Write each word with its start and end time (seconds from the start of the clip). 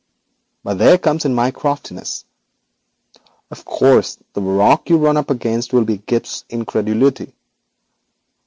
But 0.63 0.79
there 0.79 0.97
comes 0.97 1.25
in 1.25 1.35
my 1.35 1.51
craftiness. 1.51 2.25
Of 3.51 3.63
course, 3.65 4.17
the 4.33 4.41
rock 4.41 4.89
you 4.89 4.97
run 4.97 5.15
up 5.15 5.29
against 5.29 5.73
will 5.73 5.85
be 5.85 5.99
Gibbes's 5.99 6.43
incredulity. 6.49 7.31